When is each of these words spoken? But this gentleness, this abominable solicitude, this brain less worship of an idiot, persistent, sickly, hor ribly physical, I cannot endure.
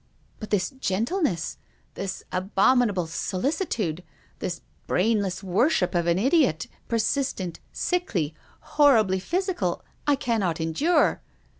But 0.39 0.49
this 0.49 0.71
gentleness, 0.71 1.59
this 1.93 2.23
abominable 2.31 3.05
solicitude, 3.05 4.03
this 4.39 4.61
brain 4.87 5.21
less 5.21 5.43
worship 5.43 5.93
of 5.93 6.07
an 6.07 6.17
idiot, 6.17 6.65
persistent, 6.87 7.59
sickly, 7.71 8.33
hor 8.81 8.95
ribly 8.95 9.21
physical, 9.21 9.83
I 10.07 10.15
cannot 10.15 10.59
endure. 10.59 11.21